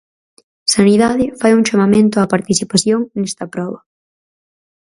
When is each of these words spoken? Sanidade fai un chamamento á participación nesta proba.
Sanidade 0.75 1.25
fai 1.39 1.51
un 1.55 1.63
chamamento 1.67 2.15
á 2.21 2.25
participación 2.33 2.99
nesta 3.19 3.45
proba. 3.53 3.79